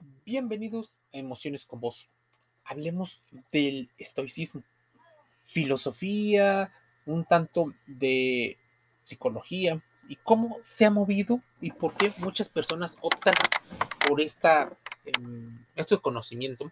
[0.00, 2.08] Bienvenidos a Emociones con Vos.
[2.64, 4.62] Hablemos del estoicismo,
[5.44, 6.72] filosofía,
[7.04, 8.58] un tanto de
[9.02, 13.34] psicología y cómo se ha movido y por qué muchas personas optan
[14.06, 14.70] por esta,
[15.04, 16.70] em, este conocimiento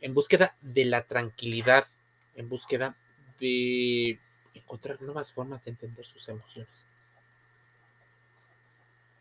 [0.00, 1.86] en búsqueda de la tranquilidad,
[2.34, 2.96] en búsqueda
[3.38, 4.18] de
[4.54, 6.88] encontrar nuevas formas de entender sus emociones.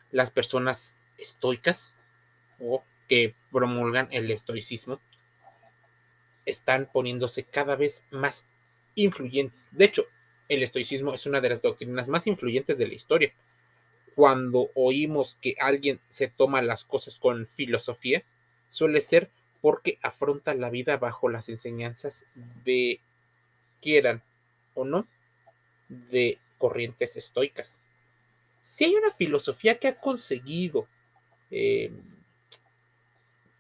[0.09, 1.93] Las personas estoicas
[2.59, 5.02] o que promulgan el estoicismo
[6.45, 8.48] están poniéndose cada vez más
[8.95, 9.68] influyentes.
[9.72, 10.05] De hecho,
[10.48, 13.34] el estoicismo es una de las doctrinas más influyentes de la historia.
[14.16, 18.23] Cuando oímos que alguien se toma las cosas con filosofía,
[18.68, 22.26] suele ser porque afronta la vida bajo las enseñanzas
[22.63, 22.99] de,
[23.82, 24.23] quieran
[24.73, 25.07] o no,
[25.88, 27.77] de corrientes estoicas.
[28.62, 30.88] Si hay una filosofía que ha conseguido
[31.52, 31.91] eh,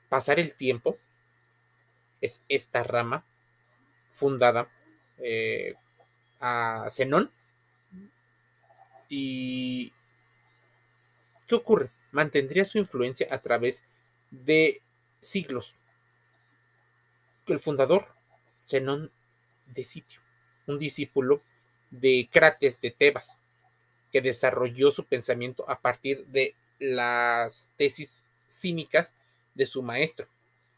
[0.09, 0.97] pasar el tiempo,
[2.21, 3.25] es esta rama
[4.11, 4.69] fundada
[5.17, 5.75] eh,
[6.39, 7.31] a Zenón.
[9.07, 9.93] ¿Y
[11.47, 11.91] qué ocurre?
[12.11, 13.83] Mantendría su influencia a través
[14.31, 14.81] de
[15.19, 15.75] siglos.
[17.47, 18.07] El fundador,
[18.67, 19.11] Zenón
[19.67, 20.21] de Sitio,
[20.67, 21.41] un discípulo
[21.89, 23.39] de Crates de Tebas,
[24.11, 29.15] que desarrolló su pensamiento a partir de las tesis cínicas
[29.59, 30.25] de su maestro.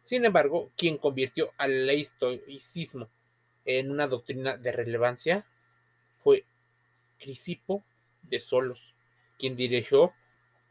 [0.03, 3.07] Sin embargo, quien convirtió al estoicismo
[3.63, 5.45] en una doctrina de relevancia
[6.23, 6.45] fue
[7.19, 7.83] Crisipo
[8.23, 8.95] de Solos,
[9.37, 10.13] quien dirigió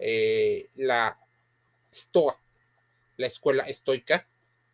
[0.01, 1.21] eh, la
[1.95, 2.37] Stoa,
[3.17, 4.27] la escuela estoica,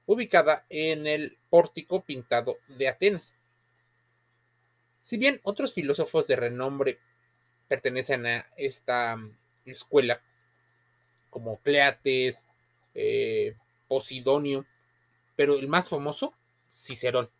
[0.06, 3.36] ubicada en el pórtico pintado de Atenas.
[5.02, 7.00] Si bien otros filósofos de renombre
[7.68, 10.22] pertenecen a esta mm, escuela,
[11.28, 12.46] como Cleates,
[12.96, 13.54] eh,
[13.88, 14.64] Posidonio,
[15.36, 16.34] pero el más famoso,
[16.72, 17.30] Cicerón.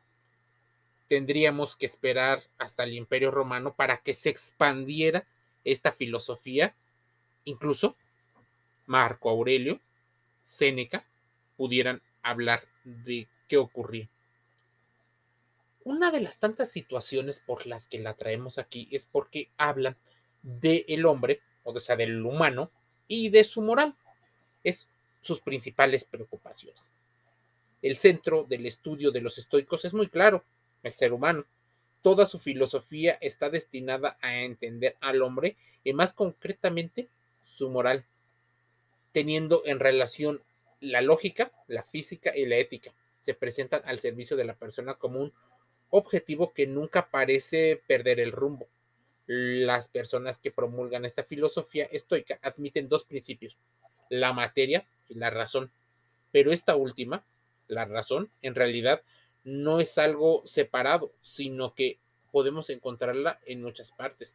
[1.09, 5.27] Tendríamos que esperar hasta el Imperio Romano para que se expandiera
[5.65, 6.75] esta filosofía.
[7.45, 7.97] Incluso
[8.87, 9.81] Marco Aurelio,
[10.43, 11.07] Séneca,
[11.57, 14.09] pudieran hablar de qué ocurría.
[15.85, 19.97] Una de las tantas situaciones por las que la traemos aquí es porque habla
[20.43, 22.71] del hombre, o sea, del humano,
[23.09, 23.95] y de su moral.
[24.65, 24.89] Es
[25.27, 26.91] sus principales preocupaciones.
[27.83, 30.45] El centro del estudio de los estoicos es muy claro,
[30.83, 31.45] el ser humano.
[32.03, 37.09] Toda su filosofía está destinada a entender al hombre y más concretamente
[37.43, 38.05] su moral,
[39.13, 40.43] teniendo en relación
[40.81, 42.93] la lógica, la física y la ética.
[43.21, 45.33] Se presentan al servicio de la persona como un
[45.91, 48.69] objetivo que nunca parece perder el rumbo.
[49.27, 53.57] Las personas que promulgan esta filosofía estoica admiten dos principios,
[54.09, 55.71] la materia la razón.
[56.33, 57.25] Pero esta última,
[57.69, 59.03] la razón, en realidad
[59.45, 61.99] no es algo separado, sino que
[62.33, 64.35] podemos encontrarla en muchas partes.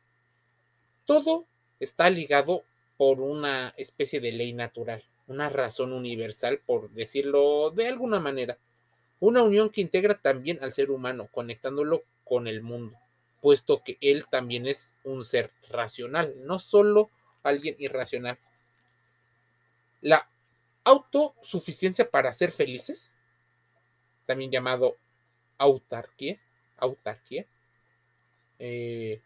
[1.06, 1.46] Todo
[1.80, 2.64] está ligado
[2.98, 8.58] por una especie de ley natural, una razón universal, por decirlo de alguna manera.
[9.20, 12.98] Una unión que integra también al ser humano, conectándolo con el mundo,
[13.42, 17.10] puesto que él también es un ser racional, no solo
[17.44, 18.38] alguien irracional.
[20.02, 20.31] La
[20.84, 23.14] autosuficiencia para ser felices,
[24.26, 24.98] también llamado
[25.58, 26.40] autarquía,
[26.78, 27.46] autarquía.
[28.60, 29.22] Eh,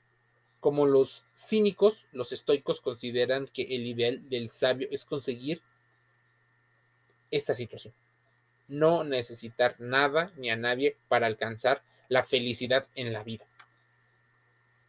[0.60, 5.62] como los cínicos, los estoicos consideran que el ideal del sabio es conseguir
[7.30, 7.94] esta situación.
[8.68, 13.46] No necesitar nada ni a nadie para alcanzar la felicidad en la vida.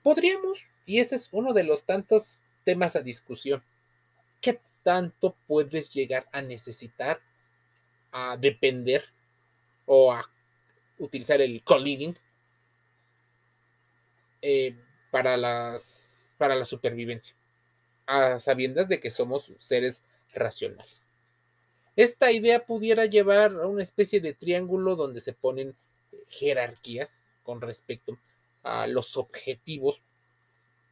[0.03, 3.62] Podríamos, y ese es uno de los tantos temas a discusión,
[4.41, 7.20] ¿qué tanto puedes llegar a necesitar,
[8.12, 9.04] a depender
[9.84, 10.30] o a
[11.00, 12.14] utilizar el co-living
[14.41, 14.76] eh,
[15.10, 17.34] para, las, para la supervivencia,
[18.06, 21.08] a sabiendas de que somos seres racionales.
[21.97, 25.74] Esta idea pudiera llevar a una especie de triángulo donde se ponen
[26.28, 28.21] jerarquías con respecto
[28.62, 30.00] a los objetivos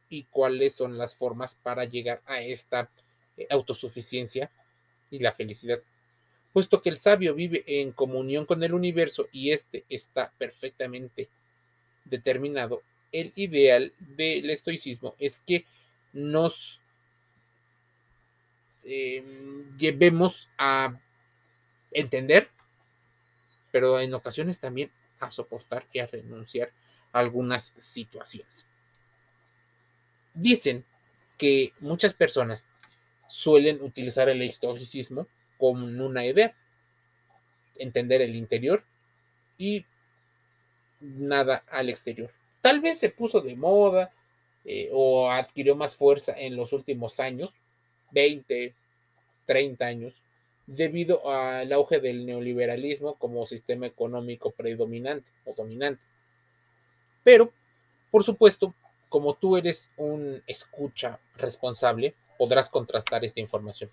[0.09, 2.91] y cuáles son las formas para llegar a esta
[3.49, 4.51] autosuficiencia
[5.11, 5.79] y la felicidad.
[6.53, 11.29] Puesto que el sabio vive en comunión con el universo y este está perfectamente
[12.05, 15.65] determinado, el ideal del estoicismo es que
[16.13, 16.81] nos
[18.83, 20.99] em, llevemos a
[21.91, 22.49] entender,
[23.71, 26.71] pero en ocasiones también a soportar y a renunciar
[27.11, 28.67] a algunas situaciones.
[30.33, 30.85] Dicen
[31.37, 32.65] que muchas personas
[33.27, 35.27] suelen utilizar el estoicismo
[35.57, 36.55] con una idea,
[37.75, 38.83] entender el interior
[39.57, 39.85] y
[40.99, 42.31] nada al exterior.
[42.61, 44.11] Tal vez se puso de moda
[44.63, 47.53] eh, o adquirió más fuerza en los últimos años,
[48.11, 48.73] 20,
[49.45, 50.21] 30 años,
[50.67, 56.01] debido al auge del neoliberalismo como sistema económico predominante o dominante.
[57.23, 57.53] Pero,
[58.09, 58.73] por supuesto,
[59.09, 63.89] como tú eres un escucha responsable, podrás contrastar esta información.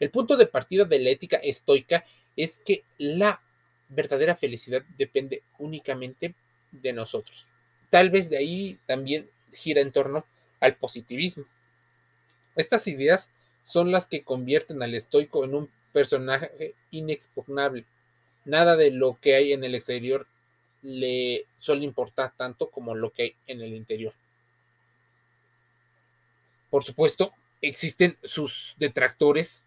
[0.00, 2.04] El punto de partida de la ética estoica
[2.36, 3.40] es que la
[3.88, 6.34] verdadera felicidad depende únicamente
[6.72, 7.46] de nosotros.
[7.90, 10.24] Tal vez de ahí también gira en torno
[10.60, 11.44] al positivismo.
[12.56, 13.30] Estas ideas
[13.62, 17.84] son las que convierten al estoico en un personaje inexpugnable.
[18.44, 20.26] Nada de lo que hay en el exterior
[20.82, 24.12] le suele importar tanto como lo que hay en el interior.
[26.68, 27.32] Por supuesto,
[27.68, 29.64] existen sus detractores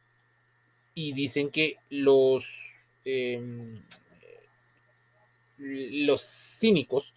[0.93, 2.45] y dicen que los,
[3.05, 3.81] em,
[5.57, 7.13] los cínicos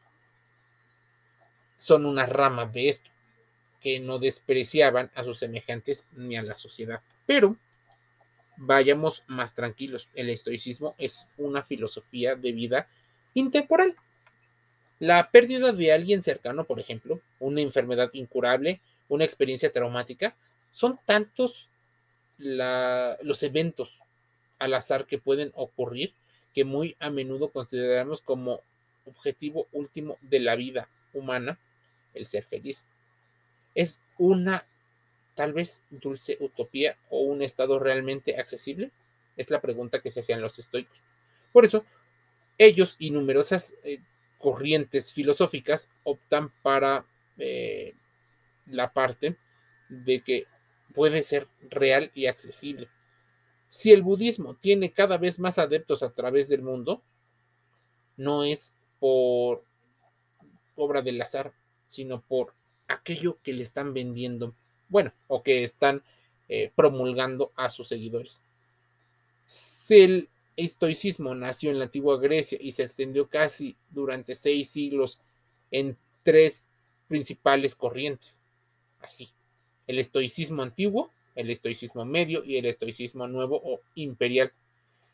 [1.76, 3.10] son una rama de esto,
[3.80, 7.00] que no despreciaban a sus semejantes ni a la sociedad.
[7.26, 7.56] Pero
[8.58, 10.10] vayamos más tranquilos.
[10.14, 12.88] El estoicismo es una filosofía de vida
[13.32, 13.96] intemporal.
[14.98, 20.36] La pérdida de alguien cercano, por ejemplo, una enfermedad incurable, una experiencia traumática,
[20.70, 21.70] son tantos
[22.38, 24.00] los eventos
[24.58, 26.14] al azar que pueden ocurrir
[26.54, 28.62] que muy a menudo consideramos como
[29.04, 31.58] objetivo último de la vida humana
[32.14, 32.86] el ser feliz.
[33.74, 34.64] Es una
[35.40, 38.90] tal vez dulce utopía o un estado realmente accesible?
[39.38, 40.98] Es la pregunta que se hacían los estoicos.
[41.52, 41.84] Por eso,
[42.58, 44.00] ellos y numerosas eh,
[44.38, 47.06] corrientes filosóficas optan para
[47.38, 47.94] eh,
[48.66, 49.36] la parte
[49.88, 50.46] de que
[50.94, 52.88] puede ser real y accesible.
[53.68, 57.02] Si el budismo tiene cada vez más adeptos a través del mundo,
[58.16, 59.64] no es por
[60.74, 61.52] obra del azar,
[61.88, 62.54] sino por
[62.88, 64.54] aquello que le están vendiendo,
[64.88, 66.02] bueno, o que están
[66.48, 68.42] eh, promulgando a sus seguidores.
[69.46, 75.20] Si el estoicismo nació en la antigua Grecia y se extendió casi durante seis siglos
[75.70, 76.62] en tres
[77.08, 78.40] principales corrientes.
[79.00, 79.30] Así,
[79.86, 84.52] el estoicismo antiguo, el estoicismo medio y el estoicismo nuevo o imperial.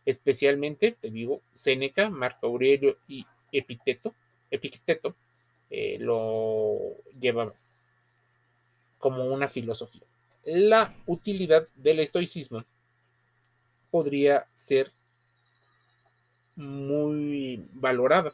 [0.05, 4.15] Especialmente, te digo, Séneca, Marco Aurelio y Epicteto,
[4.51, 5.17] Epicteto
[5.71, 6.79] eh, lo
[7.19, 7.53] lleva
[8.99, 10.03] como una filosofía.
[10.45, 12.65] La utilidad del estoicismo
[13.91, 14.93] podría ser
[16.55, 18.33] muy valorada.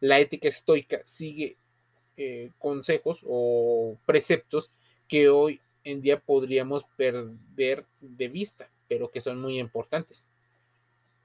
[0.00, 1.56] La ética estoica sigue
[2.16, 4.70] eh, consejos o preceptos
[5.08, 10.28] que hoy en día podríamos perder de vista, pero que son muy importantes.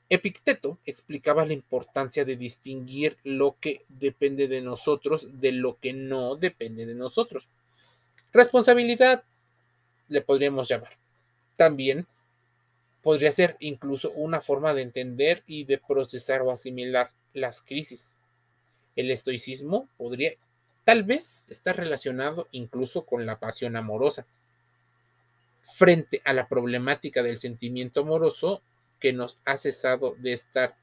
[0.10, 6.36] Epicteto explicaba la importancia de distinguir lo que depende de nosotros de lo que no
[6.36, 7.50] depende de nosotros.
[8.32, 9.24] Responsabilidad
[10.08, 10.98] le podríamos llamar.
[11.58, 12.08] También
[13.02, 18.16] podría ser incluso una forma de entender y de procesar o asimilar las crisis.
[18.96, 20.34] El estoicismo podría
[20.86, 24.26] tal vez estar relacionado incluso con la pasión amorosa
[25.76, 28.62] frente a la problemática del sentimiento amoroso
[29.00, 30.76] que nos ha cesado de estar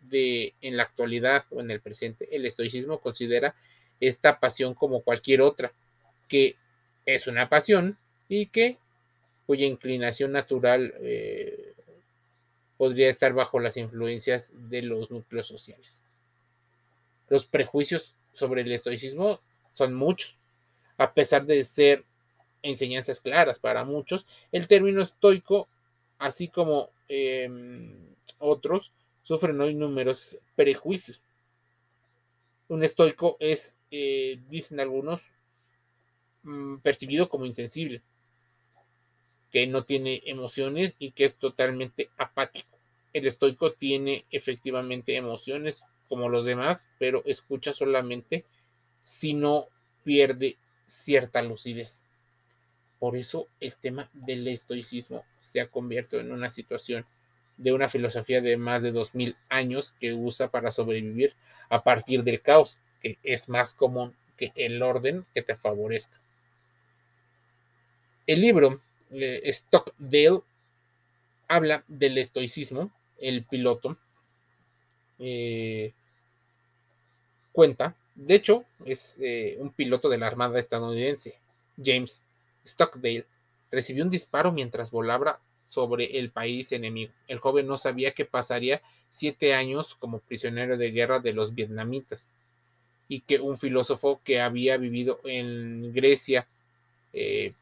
[0.00, 2.28] de, en la actualidad o en el presente.
[2.34, 3.54] El estoicismo considera
[4.00, 5.72] esta pasión como cualquier otra,
[6.28, 6.56] que
[7.04, 8.78] es una pasión y que
[9.46, 11.74] cuya inclinación natural eh,
[12.76, 16.02] podría estar bajo las influencias de los núcleos sociales.
[17.28, 19.40] Los prejuicios sobre el estoicismo
[19.72, 20.38] son muchos,
[20.96, 22.04] a pesar de ser
[22.62, 24.26] enseñanzas claras para muchos.
[24.52, 25.68] El término estoico,
[26.18, 28.92] así como em, otros,
[29.22, 31.22] sufren hoy numerosos prejuicios.
[32.68, 35.22] Un estoico es, eh, dicen algunos,
[36.42, 38.02] mm, percibido como insensible,
[39.50, 42.78] que no tiene emociones y que es totalmente apático.
[43.12, 48.44] El estoico tiene efectivamente emociones como los demás, pero escucha solamente
[49.00, 49.68] si no
[50.04, 52.02] pierde cierta lucidez.
[53.02, 57.04] Por eso el tema del estoicismo se ha convertido en una situación
[57.56, 61.34] de una filosofía de más de dos mil años que usa para sobrevivir
[61.68, 66.16] a partir del caos, que es más común que el orden que te favorezca.
[68.24, 68.80] El libro
[69.10, 70.42] eh, Stockdale
[71.48, 73.98] habla del estoicismo, el piloto
[75.18, 75.92] eh,
[77.50, 81.40] cuenta, de hecho es eh, un piloto de la Armada estadounidense,
[81.84, 82.22] James
[82.64, 83.26] Stockdale
[83.70, 87.12] recibió un disparo mientras volaba sobre el país enemigo.
[87.28, 92.28] El joven no sabía que pasaría siete años como prisionero de guerra de los vietnamitas
[93.08, 96.48] y que un filósofo que había vivido en Grecia
[97.12, 97.54] eh,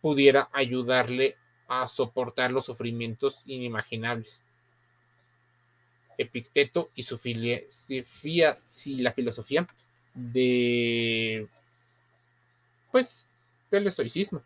[0.00, 1.36] pudiera ayudarle
[1.68, 4.42] a soportar los sufrimientos inimaginables.
[6.18, 9.66] Epicteto y su filosofía, sí, la filosofía
[10.14, 11.48] de,
[12.90, 13.26] pues,
[13.76, 14.42] del estoicismo.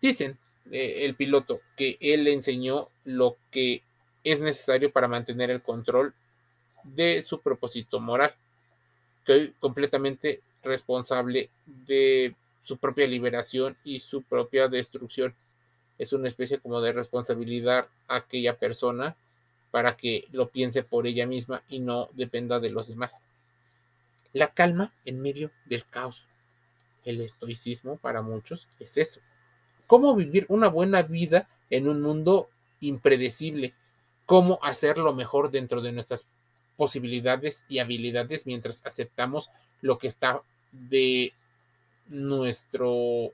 [0.00, 0.38] Dicen
[0.70, 3.82] eh, el piloto que él enseñó lo que
[4.24, 6.14] es necesario para mantener el control
[6.84, 8.34] de su propósito moral,
[9.24, 15.34] que es completamente responsable de su propia liberación y su propia destrucción.
[15.98, 19.16] Es una especie como de responsabilidad a aquella persona
[19.70, 23.22] para que lo piense por ella misma y no dependa de los demás.
[24.32, 26.26] La calma en medio del caos.
[27.04, 29.20] El estoicismo para muchos es eso.
[29.86, 32.48] Cómo vivir una buena vida en un mundo
[32.80, 33.74] impredecible.
[34.26, 36.26] Cómo hacer lo mejor dentro de nuestras
[36.76, 40.42] posibilidades y habilidades mientras aceptamos lo que está
[40.72, 41.32] de
[42.08, 43.32] nuestro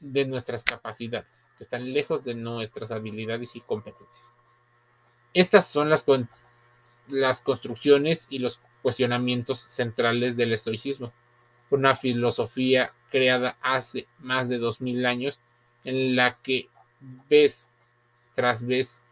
[0.00, 4.38] de nuestras capacidades, que están lejos de nuestras habilidades y competencias.
[5.32, 6.04] Estas son las,
[7.08, 11.12] las construcciones y los cuestionamientos centrales del estoicismo,
[11.70, 15.40] una filosofía creada hace más de dos mil años
[15.84, 16.68] en la que
[17.28, 17.72] vez
[18.34, 19.06] tras vez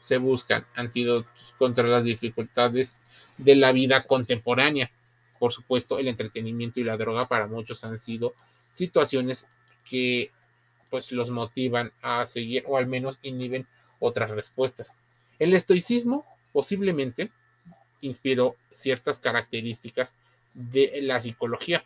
[0.00, 2.96] se buscan antídotos contra las dificultades
[3.38, 4.90] de la vida contemporánea
[5.44, 8.32] por supuesto, el entretenimiento y la droga para muchos han sido
[8.70, 9.46] situaciones
[9.84, 10.30] que
[10.88, 13.66] pues los motivan a seguir o al menos inhiben
[13.98, 14.96] otras respuestas.
[15.38, 17.30] El estoicismo posiblemente
[18.00, 20.16] inspiró ciertas características
[20.54, 21.84] de la psicología.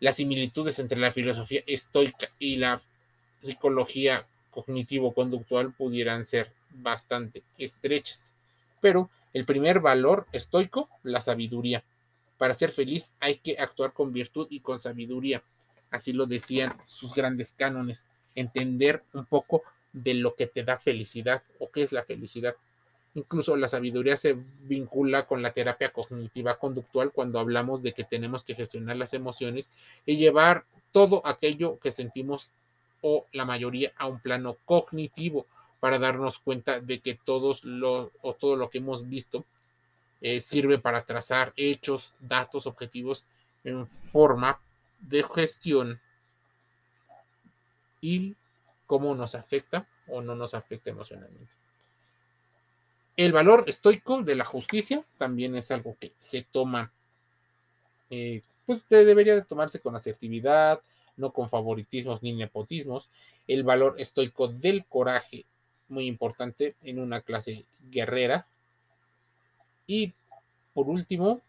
[0.00, 2.80] Las similitudes entre la filosofía estoica y la
[3.40, 8.34] psicología cognitivo-conductual pudieran ser bastante estrechas,
[8.80, 11.82] pero el primer valor estoico, la sabiduría.
[12.38, 15.42] Para ser feliz hay que actuar con virtud y con sabiduría.
[15.90, 18.06] Así lo decían sus grandes cánones.
[18.34, 19.62] Entender un poco
[19.92, 22.54] de lo que te da felicidad o qué es la felicidad.
[23.14, 28.42] Incluso la sabiduría se vincula con la terapia cognitiva conductual cuando hablamos de que tenemos
[28.42, 29.70] que gestionar las emociones
[30.04, 32.50] y llevar todo aquello que sentimos
[33.02, 35.46] o la mayoría a un plano cognitivo
[35.78, 39.44] para darnos cuenta de que todos lo, o todo lo que hemos visto
[40.20, 43.24] eh, sirve para trazar hechos, datos, objetivos
[43.62, 44.58] en forma
[44.98, 46.00] de gestión
[48.00, 48.34] y
[48.86, 51.52] cómo nos afecta o no nos afecta emocionalmente.
[53.16, 56.90] El valor estoico de la justicia también es algo que se toma,
[58.10, 60.80] eh, pues debería de tomarse con asertividad,
[61.16, 63.08] no con favoritismos ni nepotismos.
[63.46, 65.44] El valor estoico del coraje
[65.88, 68.46] muy importante en una clase guerrera.
[69.86, 70.12] Y
[70.72, 71.40] por último,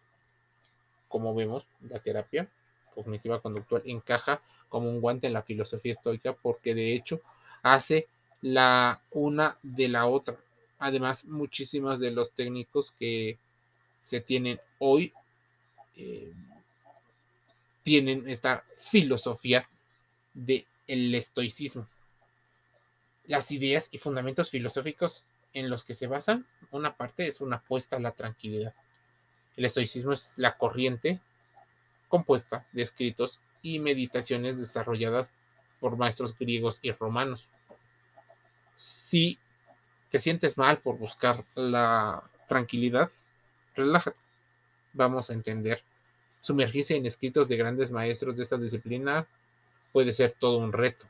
[1.08, 2.48] como vemos, la terapia
[2.94, 7.22] cognitiva conductual encaja como un guante en la filosofía estoica porque de hecho
[7.62, 8.08] hace
[8.42, 10.38] la una de la otra.
[10.80, 13.38] Además, muchísimas de los técnicos que
[14.02, 15.14] se tienen hoy
[15.96, 16.34] eh,
[17.84, 19.68] tienen esta filosofía
[20.34, 21.88] del el estoicismo
[23.28, 27.96] las ideas y fundamentos filosóficos en los que se basan, una parte es una apuesta
[27.96, 28.74] a la tranquilidad.
[29.56, 31.22] El estoicismo es la corriente
[32.08, 35.32] compuesta de escritos y meditaciones desarrolladas
[35.80, 37.48] por maestros griegos y romanos.
[38.76, 39.40] Si
[40.10, 43.10] te sientes mal por buscar la tranquilidad,
[43.76, 44.20] relájate.
[44.94, 45.84] Vamos a entender.
[46.42, 49.28] Sumergirse en escritos de grandes maestros de esta disciplina
[49.92, 51.06] puede ser todo un reto.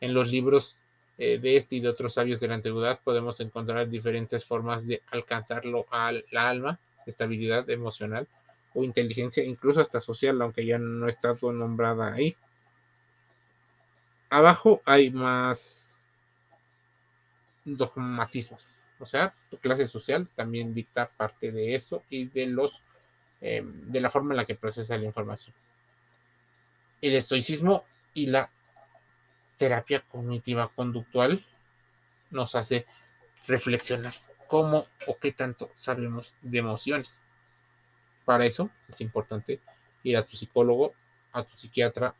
[0.00, 0.76] En los libros
[1.18, 5.02] eh, de este y de otros sabios de la antigüedad podemos encontrar diferentes formas de
[5.10, 8.28] alcanzarlo al alma, estabilidad emocional
[8.74, 12.36] o inteligencia, incluso hasta social, aunque ya no está nombrada ahí.
[14.30, 15.97] Abajo hay más
[17.76, 18.66] dogmatismos,
[18.98, 22.82] o sea, tu clase social también dicta parte de eso y de los
[23.40, 25.54] eh, de la forma en la que procesa la información.
[27.00, 28.50] El estoicismo y la
[29.56, 31.46] terapia cognitiva conductual
[32.30, 32.86] nos hace
[33.46, 34.14] reflexionar
[34.48, 37.22] cómo o qué tanto sabemos de emociones.
[38.24, 39.60] Para eso es importante
[40.02, 40.94] ir a tu psicólogo,
[41.32, 42.14] a tu psiquiatra,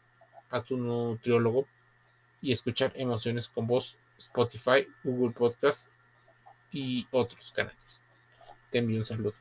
[0.51, 1.67] a tu nutriólogo
[2.41, 5.89] y escuchar emociones con voz, Spotify, Google Podcast
[6.73, 8.03] y otros canales.
[8.71, 9.35] Te envío un saludo.